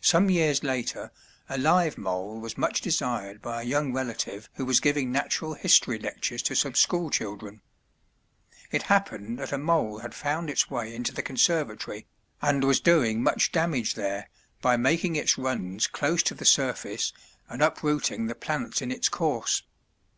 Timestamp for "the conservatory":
11.12-12.06